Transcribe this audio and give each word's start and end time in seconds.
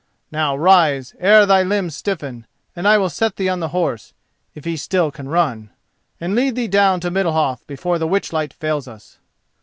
Now 0.31 0.55
rise, 0.57 1.13
ere 1.19 1.45
thy 1.45 1.61
limbs 1.61 1.95
stiffen, 1.95 2.47
and 2.75 2.87
I 2.87 2.97
will 2.97 3.07
set 3.11 3.35
thee 3.35 3.49
on 3.49 3.59
the 3.59 3.67
horse, 3.67 4.15
if 4.55 4.65
he 4.65 4.75
still 4.75 5.11
can 5.11 5.29
run, 5.29 5.69
and 6.19 6.33
lead 6.33 6.55
thee 6.55 6.67
down 6.67 6.99
to 7.01 7.11
Middalhof 7.11 7.67
before 7.67 7.99
the 7.99 8.07
witchlights 8.07 8.53
fail 8.55 8.81
us." 8.87 9.19